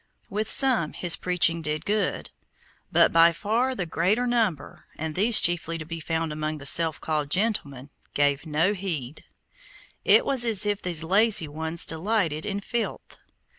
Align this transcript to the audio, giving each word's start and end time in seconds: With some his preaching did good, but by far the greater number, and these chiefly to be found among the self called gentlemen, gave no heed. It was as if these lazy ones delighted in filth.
With 0.31 0.49
some 0.49 0.93
his 0.93 1.15
preaching 1.15 1.61
did 1.61 1.85
good, 1.85 2.31
but 2.91 3.13
by 3.13 3.31
far 3.31 3.75
the 3.75 3.85
greater 3.85 4.25
number, 4.25 4.85
and 4.97 5.13
these 5.13 5.39
chiefly 5.39 5.77
to 5.77 5.85
be 5.85 5.99
found 5.99 6.33
among 6.33 6.57
the 6.57 6.65
self 6.65 6.99
called 6.99 7.29
gentlemen, 7.29 7.91
gave 8.15 8.47
no 8.47 8.73
heed. 8.73 9.23
It 10.03 10.25
was 10.25 10.43
as 10.43 10.65
if 10.65 10.81
these 10.81 11.03
lazy 11.03 11.47
ones 11.47 11.85
delighted 11.85 12.47
in 12.47 12.61
filth. 12.61 13.19